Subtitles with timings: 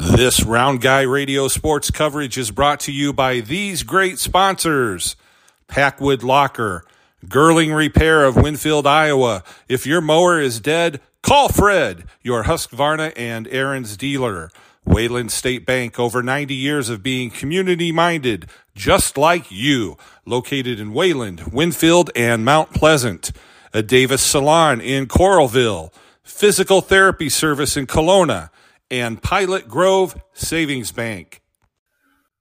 [0.00, 5.16] This Round Guy Radio sports coverage is brought to you by these great sponsors
[5.66, 6.84] Packwood Locker,
[7.26, 9.42] Girling Repair of Winfield, Iowa.
[9.68, 14.52] If your mower is dead, call Fred, your Husqvarna and Ariens dealer.
[14.84, 19.98] Wayland State Bank, over 90 years of being community minded, just like you.
[20.24, 23.32] Located in Wayland, Winfield, and Mount Pleasant.
[23.74, 25.92] A Davis Salon in Coralville.
[26.22, 28.50] Physical therapy service in Kalona
[28.90, 31.42] and Pilot Grove Savings Bank.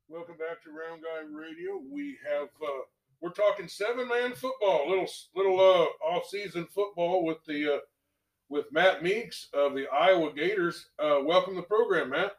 [0.08, 1.81] Welcome back to Round Guy Radio.
[1.91, 2.85] We have uh,
[3.21, 7.80] we're talking seven man football, little little uh, off season football with the uh,
[8.49, 10.88] with Matt Meeks of the Iowa Gators.
[10.98, 12.31] Uh, welcome to the program, Matt.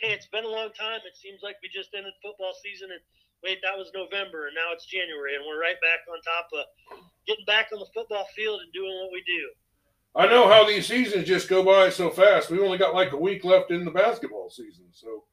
[0.00, 1.00] Hey, it's been a long time.
[1.04, 3.00] It seems like we just ended football season and
[3.42, 6.62] wait, that was November and now it's January and we're right back on top of
[7.26, 9.42] getting back on the football field and doing what we do.
[10.14, 12.50] I know how these seasons just go by so fast.
[12.50, 15.24] We only got like a week left in the basketball season, so.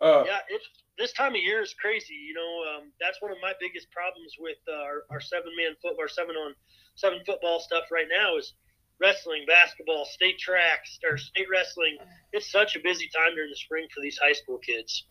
[0.00, 0.66] Uh, yeah, it's
[0.96, 2.14] this time of year is crazy.
[2.14, 5.74] You know, um, that's one of my biggest problems with uh, our, our seven man
[5.82, 6.54] football, our seven on
[6.94, 8.54] seven football stuff right now is
[9.00, 11.96] wrestling, basketball, state tracks, or state wrestling.
[12.32, 15.06] It's such a busy time during the spring for these high school kids.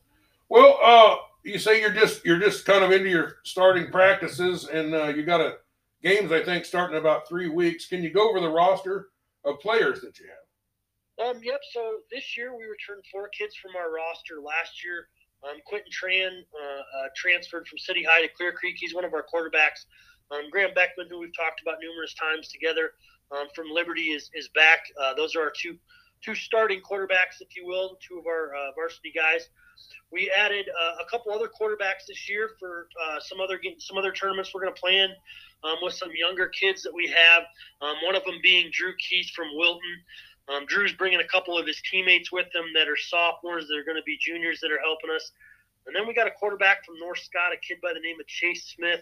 [0.48, 4.94] Well, uh, you say you're just you're just kind of into your starting practices, and
[4.94, 5.58] uh, you got a
[6.04, 7.88] games, I think, starting in about three weeks.
[7.88, 9.08] Can you go over the roster
[9.46, 11.36] of players that you have?
[11.36, 11.60] Um, yep.
[11.74, 14.40] So this year we returned four kids from our roster.
[14.42, 15.08] Last year,
[15.44, 18.76] um, Quentin Tran uh, uh, transferred from City High to Clear Creek.
[18.78, 19.86] He's one of our quarterbacks.
[20.32, 22.92] Um, Graham Beckman, who we've talked about numerous times together
[23.32, 24.80] um, from Liberty, is is back.
[25.02, 25.76] Uh, those are our two
[26.22, 29.50] two starting quarterbacks, if you will, two of our uh, varsity guys.
[30.12, 34.12] We added uh, a couple other quarterbacks this year for uh, some other some other
[34.12, 35.12] tournaments we're going to play in
[35.64, 37.44] um, with some younger kids that we have.
[37.82, 40.04] Um, one of them being Drew Keith from Wilton.
[40.48, 43.68] Um, Drew's bringing a couple of his teammates with him that are sophomores.
[43.68, 45.32] That are going to be juniors that are helping us.
[45.86, 48.28] And then we got a quarterback from North Scott, a kid by the name of
[48.28, 49.02] Chase Smith,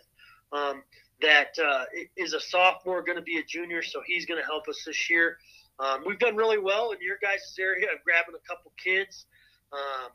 [0.52, 0.84] um,
[1.22, 4.68] that uh, is a sophomore, going to be a junior, so he's going to help
[4.68, 5.38] us this year.
[5.80, 9.26] Um, we've done really well in your guys' area of grabbing a couple kids.
[9.74, 10.12] Um,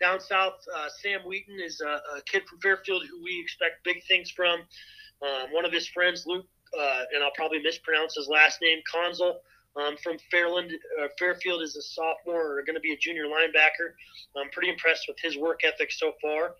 [0.00, 4.02] down south, uh, Sam Wheaton is a, a, kid from Fairfield who we expect big
[4.06, 4.60] things from.
[5.22, 6.46] Um, one of his friends, Luke,
[6.78, 9.36] uh, and I'll probably mispronounce his last name, Conzel,
[9.76, 13.94] um, from Fairland, uh, Fairfield, is a sophomore or going to be a junior linebacker.
[14.36, 16.54] I'm pretty impressed with his work ethic so far.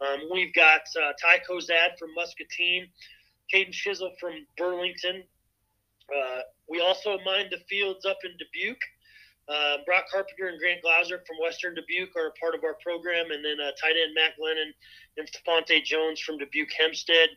[0.00, 2.88] Um, we've got uh, Ty Kozad from Muscatine,
[3.52, 5.22] Caden Shizzle from Burlington.
[6.10, 8.82] Uh, we also mined the fields up in Dubuque.
[9.50, 13.32] Uh, Brock Carpenter and Grant Glauser from Western Dubuque are a part of our program,
[13.32, 14.70] and then uh, tight end Matt Glennon
[15.16, 17.30] and Stephante Jones from Dubuque Hempstead.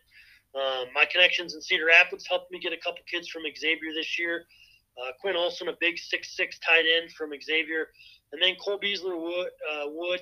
[0.53, 4.19] Um, my connections in Cedar Rapids helped me get a couple kids from Xavier this
[4.19, 4.46] year.
[4.94, 7.90] Uh, Quinn Olson, a big six-six tight end from Xavier,
[8.31, 9.50] and then Cole Beasler Wood.
[9.72, 10.22] Uh, Wood.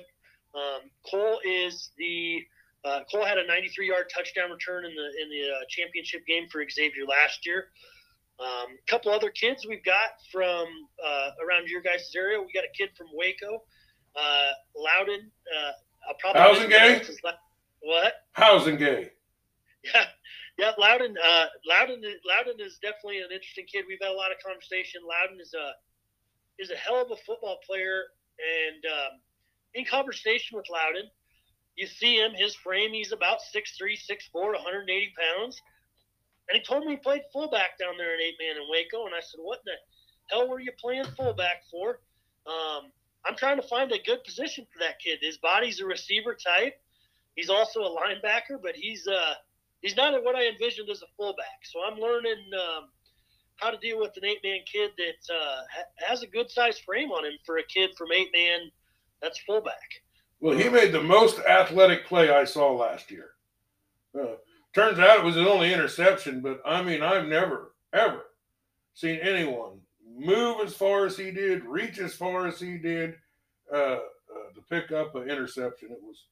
[0.54, 2.40] Um, Cole is the
[2.84, 6.64] uh, Cole had a 93-yard touchdown return in the in the uh, championship game for
[6.68, 7.68] Xavier last year.
[8.42, 10.66] A um, couple other kids we've got from
[11.04, 12.40] uh, around your guys' area.
[12.40, 13.62] We got a kid from Waco,
[14.16, 15.30] uh, Loudon.
[15.46, 15.72] Uh,
[16.34, 17.00] Housing gay.
[17.80, 18.14] What?
[18.32, 19.10] Housing gay.
[19.84, 20.04] Yeah,
[20.56, 23.84] yeah, Loudon, uh, Loudon, Loudon is definitely an interesting kid.
[23.88, 25.00] We've had a lot of conversation.
[25.02, 25.72] Loudon is a
[26.62, 28.04] is a hell of a football player,
[28.38, 29.12] and um,
[29.74, 31.10] in conversation with Loudon,
[31.74, 35.60] you see him, his frame, he's about 6'3", 6'4", 180 pounds,
[36.48, 39.14] and he told me he played fullback down there in eight man in Waco, and
[39.14, 39.72] I said, what the
[40.30, 42.00] hell were you playing fullback for?
[42.46, 42.90] Um,
[43.24, 45.18] I'm trying to find a good position for that kid.
[45.22, 46.74] His body's a receiver type.
[47.36, 49.34] He's also a linebacker, but he's uh
[49.80, 51.64] he's not what I envisioned as a fullback.
[51.64, 52.88] So I'm learning um,
[53.56, 56.78] how to deal with an eight man kid that uh, ha- has a good size
[56.78, 58.70] frame on him for a kid from eight man
[59.20, 60.02] that's fullback.
[60.40, 63.30] Well, he made the most athletic play I saw last year.
[64.18, 64.34] Uh,
[64.74, 68.22] turns out it was his only interception, but I mean, I've never, ever
[68.94, 69.80] seen anyone
[70.16, 73.16] move as far as he did, reach as far as he did
[73.72, 73.98] uh, uh
[74.54, 75.90] to pick up an interception.
[75.90, 76.24] It was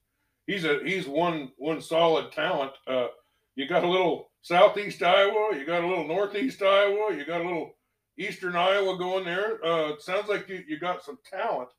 [0.47, 2.73] he's a he's one one solid talent.
[2.87, 3.07] Uh,
[3.55, 7.43] you got a little southeast Iowa, you got a little northeast Iowa, you got a
[7.43, 7.75] little
[8.17, 9.63] eastern Iowa going there.
[9.63, 11.69] Uh, sounds like you, you got some talent.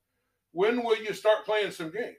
[0.53, 2.17] When will you start playing some games?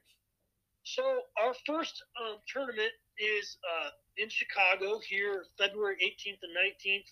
[0.83, 1.03] So
[1.41, 7.09] our first um, tournament is uh, in Chicago here, February 18th and 19th.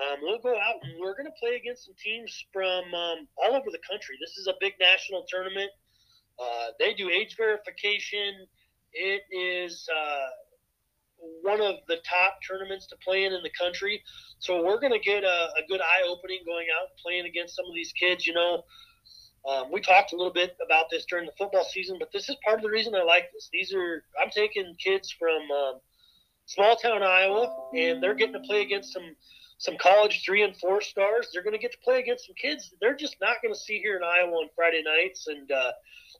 [0.00, 3.54] Um, we'll go out and we're going to play against some teams from um, all
[3.54, 4.16] over the country.
[4.20, 5.70] This is a big national tournament.
[6.40, 8.46] Uh, they do age verification.
[8.94, 10.28] It is uh,
[11.42, 14.02] one of the top tournaments to play in in the country.
[14.38, 17.56] So we're going to get a, a good eye opening going out and playing against
[17.56, 18.26] some of these kids.
[18.26, 18.64] You know,
[19.48, 22.36] Um, we talked a little bit about this during the football season, but this is
[22.44, 23.48] part of the reason I like this.
[23.52, 25.80] These are I'm taking kids from um,
[26.46, 29.16] small town Iowa, and they're getting to play against some
[29.58, 31.28] some college three and four stars.
[31.32, 33.78] They're going to get to play against some kids they're just not going to see
[33.78, 35.72] here in Iowa on Friday nights, and uh,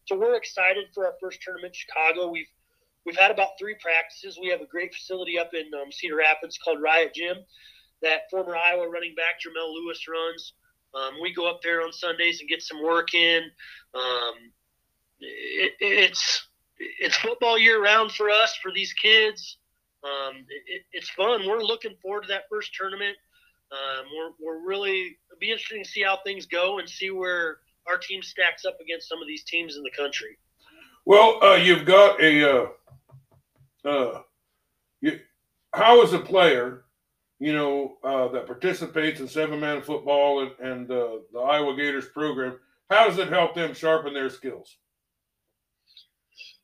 [0.07, 2.31] so we're excited for our first tournament in Chicago.
[2.31, 2.51] We've
[3.07, 4.39] we've had about three practices.
[4.41, 7.39] We have a great facility up in um, Cedar Rapids called Riot Gym
[8.03, 10.55] that former Iowa running back Jermelle Lewis runs.
[10.94, 13.43] Um, we go up there on Sundays and get some work in.
[13.94, 14.35] Um,
[15.21, 16.47] it, it's
[16.79, 19.59] it's football year round for us for these kids.
[20.05, 21.47] Um, it, it's fun.
[21.47, 23.17] We're looking forward to that first tournament.
[23.71, 27.59] Um, we're, we're really it'll be interesting to see how things go and see where
[27.87, 30.38] our team stacks up against some of these teams in the country.
[31.05, 32.67] Well, uh, you've got a uh,
[33.85, 34.23] uh,
[35.00, 35.21] you,
[35.73, 36.85] how is a player
[37.43, 42.06] you know, uh, that participates in seven man football and, and uh, the Iowa Gators
[42.06, 42.56] program,
[42.89, 44.77] how does it help them sharpen their skills?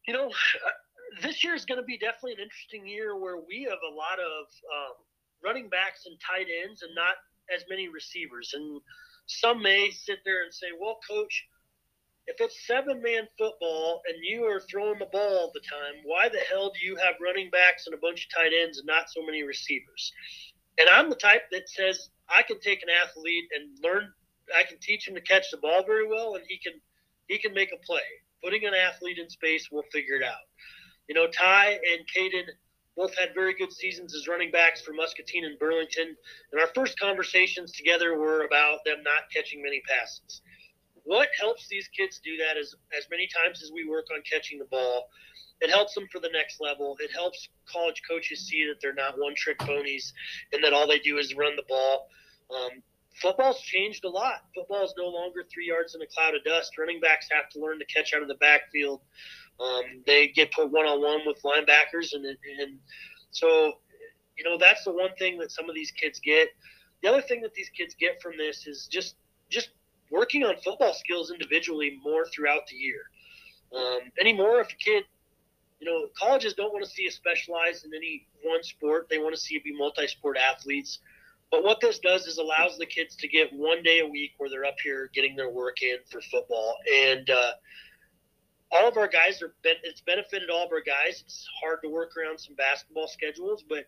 [0.07, 3.65] You know, uh, this year is going to be definitely an interesting year where we
[3.65, 4.95] have a lot of um,
[5.45, 7.17] running backs and tight ends and not
[7.53, 8.53] as many receivers.
[8.55, 8.81] And
[9.27, 11.45] some may sit there and say, well, coach,
[12.29, 16.29] if it's seven man football and you are throwing the ball all the time, why
[16.29, 19.11] the hell do you have running backs and a bunch of tight ends and not
[19.11, 20.13] so many receivers?
[20.79, 24.13] And I'm the type that says I can take an athlete and learn.
[24.57, 26.75] I can teach him to catch the ball very well, and he can
[27.27, 28.01] he can make a play.
[28.43, 30.47] Putting an athlete in space, we'll figure it out.
[31.09, 32.45] You know, Ty and Caden
[32.97, 36.17] both had very good seasons as running backs for Muscatine and Burlington.
[36.53, 40.43] And our first conversations together were about them not catching many passes.
[41.05, 44.59] What helps these kids do that is as many times as we work on catching
[44.59, 45.09] the ball
[45.61, 46.97] it helps them for the next level.
[47.01, 50.13] It helps college coaches see that they're not one trick ponies
[50.53, 52.09] and that all they do is run the ball.
[52.51, 52.83] Um,
[53.21, 54.45] football's changed a lot.
[54.55, 56.79] Football is no longer three yards in a cloud of dust.
[56.79, 59.01] Running backs have to learn to catch out of the backfield.
[59.61, 62.79] Um, they get put one on one with linebackers, and and
[63.33, 63.73] so
[64.37, 66.49] you know that's the one thing that some of these kids get.
[67.03, 69.17] The other thing that these kids get from this is just
[69.51, 69.71] just
[70.11, 73.03] working on football skills individually more throughout the year.
[73.77, 75.05] Um, anymore, if a kid
[75.81, 79.09] you know, colleges don't want to see you specialize in any one sport.
[79.09, 80.99] They want to see you be multi-sport athletes.
[81.51, 84.51] But what this does is allows the kids to get one day a week where
[84.51, 86.77] they're up here getting their work in for football.
[87.07, 87.53] And uh,
[88.71, 91.23] all of our guys are it's benefited all of our guys.
[91.25, 93.87] It's hard to work around some basketball schedules, but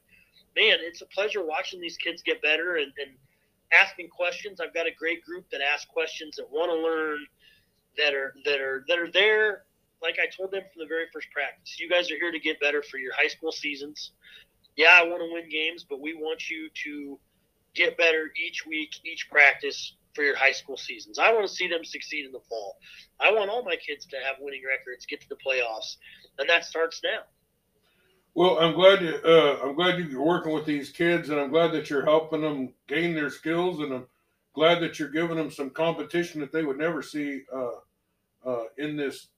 [0.57, 3.15] man, it's a pleasure watching these kids get better and, and
[3.73, 4.61] asking questions.
[4.61, 7.19] I've got a great group that ask questions that want to learn,
[7.99, 9.65] that are that are that are there
[10.03, 12.61] like I told them from the very first practice, you guys are here to get
[12.61, 14.13] better for your high school seasons.
[14.77, 17.19] Yeah, I want to win games, but we want you to
[17.75, 21.19] get better each week, each practice for your high school seasons.
[21.19, 22.79] I want to see them succeed in the fall.
[23.21, 25.97] I want all my kids to have winning records, get to the playoffs,
[26.39, 27.21] and that starts now.
[28.35, 31.73] Well, I'm glad you, uh, I'm glad you're working with these kids, and I'm glad
[31.73, 34.07] that you're helping them gain their skills, and I'm
[34.55, 38.97] glad that you're giving them some competition that they would never see uh, uh, in
[38.97, 39.29] this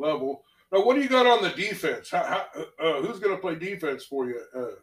[0.00, 0.44] level.
[0.72, 2.10] Now, what do you got on the defense?
[2.10, 4.76] How, how, uh, who's going to play defense for you uh,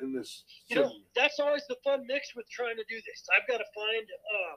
[0.00, 0.44] in this?
[0.68, 3.26] You know, that's always the fun mix with trying to do this.
[3.34, 4.56] I've got to find um,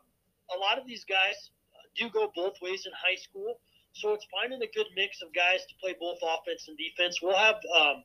[0.55, 1.51] a lot of these guys
[1.97, 3.59] do go both ways in high school,
[3.93, 7.19] so it's finding a good mix of guys to play both offense and defense.
[7.21, 8.03] We'll have um,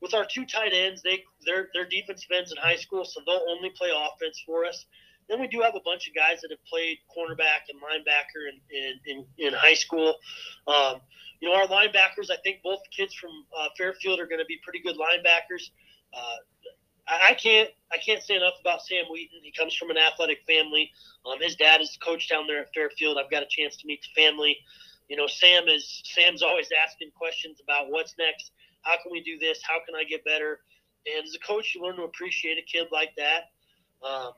[0.00, 3.44] with our two tight ends, they they're, they're defensive ends in high school, so they'll
[3.48, 4.86] only play offense for us.
[5.28, 8.60] Then we do have a bunch of guys that have played cornerback and linebacker in,
[8.76, 10.14] in, in, in high school.
[10.66, 11.00] Um,
[11.40, 14.58] you know, our linebackers, I think both kids from uh, Fairfield are going to be
[14.62, 15.70] pretty good linebackers.
[16.12, 16.36] Uh,
[17.06, 19.40] I can't I can't say enough about Sam Wheaton.
[19.42, 20.90] He comes from an athletic family.
[21.26, 23.18] Um, his dad is the coach down there at Fairfield.
[23.18, 24.56] I've got a chance to meet the family.
[25.08, 28.52] You know, Sam is Sam's always asking questions about what's next.
[28.82, 29.60] How can we do this?
[29.62, 30.60] How can I get better?
[31.06, 33.52] And as a coach, you learn to appreciate a kid like that.
[34.06, 34.32] Um,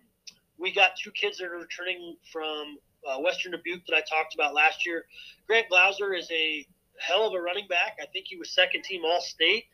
[0.58, 4.54] we got two kids that are returning from uh, Western Dubuque that I talked about
[4.54, 5.04] last year.
[5.46, 6.66] Grant Glauser is a
[6.98, 7.98] hell of a running back.
[8.00, 9.64] I think he was second team All State,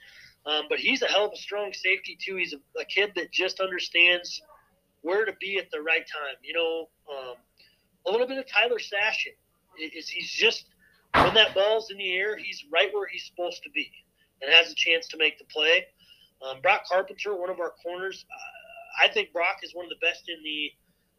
[0.47, 2.37] um, but he's a hell of a strong safety too.
[2.37, 4.43] He's a, a, kid that just understands
[5.03, 6.37] where to be at the right time.
[6.43, 7.35] You know, um,
[8.07, 9.35] a little bit of Tyler Sashin
[9.79, 10.67] is he's just
[11.15, 13.91] when that ball's in the air, he's right where he's supposed to be
[14.41, 15.87] and has a chance to make the play.
[16.43, 18.25] Um, Brock Carpenter, one of our corners.
[18.29, 18.62] Uh,
[19.01, 20.71] I think Brock is one of the best in the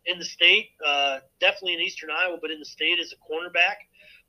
[0.05, 3.77] in the state, uh, definitely in Eastern Iowa, but in the state as a cornerback.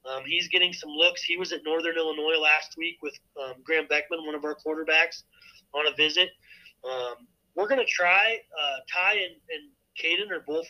[0.06, 1.22] Um, he's getting some looks.
[1.22, 5.22] He was at Northern Illinois last week with um, Graham Beckman, one of our quarterbacks,
[5.74, 6.28] on a visit.
[6.84, 8.38] Um, we're going to try.
[8.56, 10.66] Uh, Ty and, and Caden are both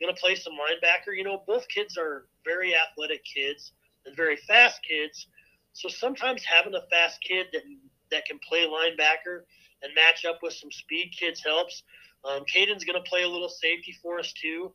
[0.00, 1.16] going to play some linebacker.
[1.16, 3.72] You know, both kids are very athletic kids
[4.06, 5.26] and very fast kids.
[5.72, 7.62] So sometimes having a fast kid that
[8.10, 9.42] that can play linebacker
[9.82, 11.82] and match up with some speed kids helps.
[12.24, 14.72] Um, Caden's going to play a little safety for us too.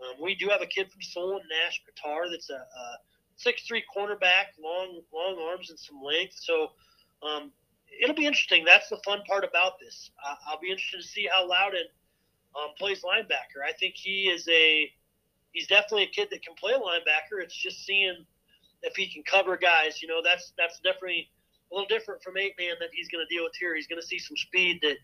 [0.00, 2.98] Um, we do have a kid from Solon, Nash Qatar, that's a, a
[3.36, 6.34] six-three cornerback, long long arms and some length.
[6.36, 6.72] So
[7.22, 7.50] um,
[8.02, 8.64] it'll be interesting.
[8.64, 10.10] That's the fun part about this.
[10.24, 11.86] Uh, I'll be interested to see how Loudon
[12.56, 13.62] um, plays linebacker.
[13.66, 14.90] I think he is a
[15.52, 17.42] he's definitely a kid that can play linebacker.
[17.42, 18.24] It's just seeing
[18.82, 20.02] if he can cover guys.
[20.02, 21.28] You know, that's that's definitely
[21.70, 23.74] a little different from eight man that he's going to deal with here.
[23.74, 24.96] He's going to see some speed that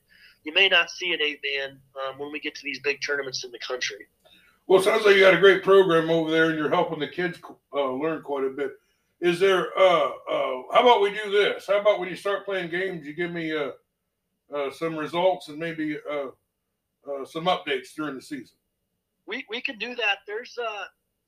[0.44, 3.44] you may not see at eight man um, when we get to these big tournaments
[3.44, 4.06] in the country.
[4.66, 7.38] Well, sounds like you got a great program over there, and you're helping the kids
[7.74, 8.72] uh, learn quite a bit.
[9.20, 9.68] Is there?
[9.78, 11.66] Uh, uh, how about we do this?
[11.66, 13.70] How about when you start playing games, you give me uh,
[14.54, 16.28] uh, some results and maybe uh,
[17.26, 18.56] some updates during the season?
[19.26, 20.18] We we can do that.
[20.26, 20.58] There's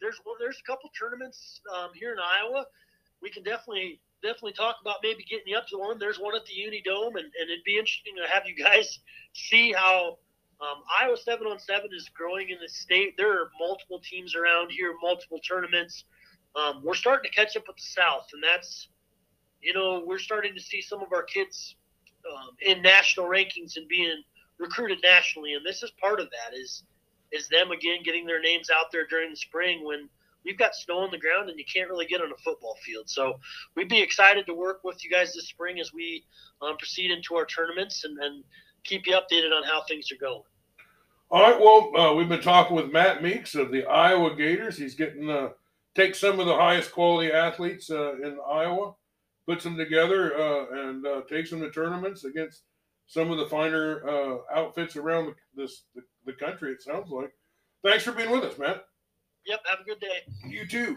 [0.01, 2.65] there's well, there's a couple tournaments um, here in Iowa.
[3.23, 5.99] We can definitely definitely talk about maybe getting you up to one.
[5.99, 8.99] There's one at the Uni Dome, and, and it'd be interesting to have you guys
[9.35, 10.19] see how
[10.61, 13.17] um, Iowa seven on seven is growing in the state.
[13.17, 16.05] There are multiple teams around here, multiple tournaments.
[16.55, 18.89] Um, we're starting to catch up with the South, and that's
[19.61, 21.77] you know we're starting to see some of our kids
[22.31, 24.23] um, in national rankings and being
[24.59, 26.57] recruited nationally, and this is part of that.
[26.57, 26.85] Is
[27.33, 30.09] is them again getting their names out there during the spring when
[30.47, 33.11] we've got snow on the ground and you can't really get on a football field.
[33.11, 33.39] So
[33.75, 36.25] we'd be excited to work with you guys this spring as we
[36.63, 38.45] um, proceed into our tournaments and, and,
[38.85, 40.43] keep you updated on how things are going.
[41.31, 41.61] All right.
[41.61, 44.79] Well, uh, we've been talking with Matt Meeks of the Iowa Gators.
[44.79, 45.49] He's getting uh,
[45.97, 48.95] take some of the highest quality athletes uh, in Iowa,
[49.47, 52.63] puts them together, uh, and uh, takes them to tournaments against
[53.07, 56.71] some of the finer uh, outfits around the, this the, the country.
[56.71, 57.33] It sounds like.
[57.83, 58.85] Thanks for being with us, Matt.
[59.47, 59.61] Yep.
[59.71, 60.23] Have a good day.
[60.45, 60.97] You too.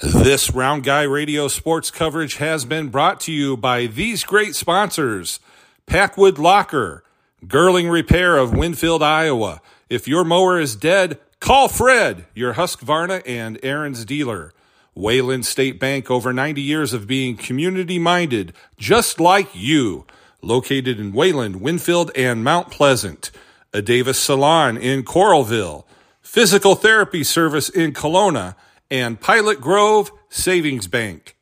[0.00, 5.40] This Round Guy Radio sports coverage has been brought to you by these great sponsors
[5.86, 7.04] Packwood Locker,
[7.44, 9.60] Girling Repair of Winfield, Iowa.
[9.88, 14.54] If your mower is dead, call Fred, your Husqvarna and Ariens dealer.
[14.94, 20.06] Wayland State Bank, over 90 years of being community minded, just like you.
[20.42, 23.30] Located in Wayland, Winfield, and Mount Pleasant.
[23.72, 25.84] A Davis Salon in Coralville
[26.30, 28.54] physical therapy service in Kalona,
[28.88, 31.36] and Pilot Grove Savings Bank.